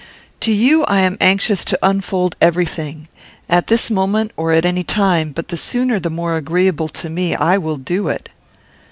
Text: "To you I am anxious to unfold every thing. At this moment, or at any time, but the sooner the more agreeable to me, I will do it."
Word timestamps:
"To 0.39 0.51
you 0.51 0.83
I 0.85 1.01
am 1.01 1.15
anxious 1.21 1.63
to 1.65 1.77
unfold 1.83 2.35
every 2.41 2.65
thing. 2.65 3.07
At 3.47 3.67
this 3.67 3.91
moment, 3.91 4.31
or 4.35 4.51
at 4.51 4.65
any 4.65 4.83
time, 4.83 5.31
but 5.31 5.49
the 5.49 5.57
sooner 5.57 5.99
the 5.99 6.09
more 6.09 6.37
agreeable 6.37 6.87
to 7.05 7.07
me, 7.07 7.35
I 7.35 7.59
will 7.59 7.77
do 7.77 8.07
it." 8.07 8.29